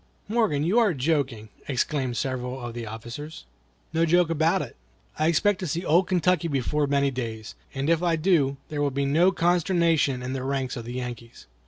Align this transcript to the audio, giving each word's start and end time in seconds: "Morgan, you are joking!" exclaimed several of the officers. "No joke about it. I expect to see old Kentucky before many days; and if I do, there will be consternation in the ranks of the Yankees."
"Morgan, 0.27 0.63
you 0.63 0.79
are 0.79 0.95
joking!" 0.95 1.49
exclaimed 1.67 2.17
several 2.17 2.59
of 2.59 2.73
the 2.73 2.87
officers. 2.87 3.45
"No 3.93 4.03
joke 4.03 4.31
about 4.31 4.63
it. 4.63 4.75
I 5.19 5.27
expect 5.27 5.59
to 5.59 5.67
see 5.67 5.85
old 5.85 6.07
Kentucky 6.07 6.47
before 6.47 6.87
many 6.87 7.11
days; 7.11 7.53
and 7.75 7.87
if 7.87 8.01
I 8.01 8.15
do, 8.15 8.57
there 8.69 8.81
will 8.81 8.89
be 8.89 9.05
consternation 9.33 10.23
in 10.23 10.33
the 10.33 10.41
ranks 10.41 10.75
of 10.75 10.85
the 10.85 10.93
Yankees." 10.93 11.45